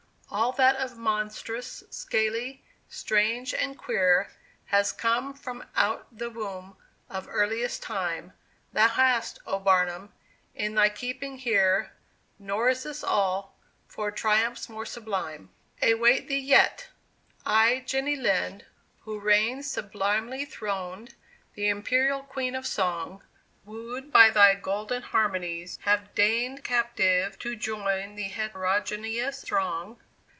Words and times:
All 0.33 0.53
that 0.53 0.77
of 0.77 0.97
monstrous, 0.97 1.83
scaly, 1.89 2.63
strange 2.87 3.53
and 3.53 3.77
queer, 3.77 4.29
Has 4.67 4.93
come 4.93 5.33
from 5.33 5.65
out 5.75 6.07
the 6.09 6.29
womb 6.29 6.77
of 7.09 7.27
earliest 7.27 7.83
time, 7.83 8.31
Thou 8.71 8.87
hast, 8.87 9.39
O 9.45 9.59
Barnum, 9.59 10.13
in 10.55 10.73
thy 10.75 10.87
keeping 10.87 11.39
here, 11.39 11.91
Nor 12.39 12.69
is 12.69 12.83
this 12.83 13.03
all 13.03 13.57
for 13.89 14.09
triumphs 14.09 14.69
more 14.69 14.85
sublime 14.85 15.49
Await 15.81 16.29
thee 16.29 16.39
yet! 16.39 16.87
I, 17.45 17.83
Jenny 17.85 18.15
Lind, 18.15 18.63
who 19.01 19.19
reigned 19.19 19.65
Sublimely 19.65 20.45
throned, 20.45 21.13
the 21.55 21.67
imperial 21.67 22.23
queen 22.23 22.55
of 22.55 22.65
song, 22.65 23.21
Wooed 23.65 24.13
by 24.13 24.29
thy 24.29 24.55
golden 24.55 25.01
harmonies, 25.01 25.77
have 25.81 26.15
deigned 26.15 26.63
Captive 26.63 27.37
to 27.39 27.57
join 27.57 28.15
the 28.15 28.29
heterogeneous 28.29 29.43
throng. 29.43 29.99